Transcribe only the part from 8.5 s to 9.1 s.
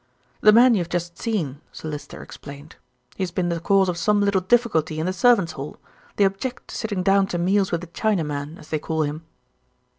as they call